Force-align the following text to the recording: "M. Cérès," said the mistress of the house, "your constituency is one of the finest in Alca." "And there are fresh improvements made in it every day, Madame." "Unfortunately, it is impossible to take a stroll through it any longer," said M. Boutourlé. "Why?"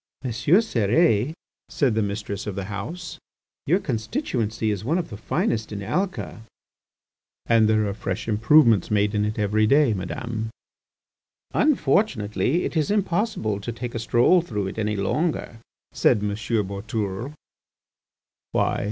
"M. 0.23 0.31
Cérès," 0.31 1.31
said 1.69 1.93
the 1.93 2.01
mistress 2.01 2.47
of 2.47 2.55
the 2.55 2.63
house, 2.65 3.19
"your 3.67 3.77
constituency 3.77 4.71
is 4.71 4.83
one 4.83 4.97
of 4.97 5.11
the 5.11 5.15
finest 5.15 5.71
in 5.71 5.83
Alca." 5.83 6.41
"And 7.45 7.69
there 7.69 7.85
are 7.87 7.93
fresh 7.93 8.27
improvements 8.27 8.89
made 8.89 9.13
in 9.13 9.25
it 9.25 9.37
every 9.37 9.67
day, 9.67 9.93
Madame." 9.93 10.49
"Unfortunately, 11.53 12.63
it 12.63 12.75
is 12.75 12.89
impossible 12.89 13.59
to 13.61 13.71
take 13.71 13.93
a 13.93 13.99
stroll 13.99 14.41
through 14.41 14.65
it 14.65 14.79
any 14.79 14.95
longer," 14.95 15.59
said 15.93 16.17
M. 16.23 16.29
Boutourlé. 16.31 17.33
"Why?" 18.53 18.79